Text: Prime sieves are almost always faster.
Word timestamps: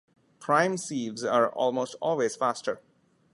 Prime 0.39 0.77
sieves 0.77 1.23
are 1.23 1.51
almost 1.51 1.93
always 2.01 2.35
faster. 2.35 2.81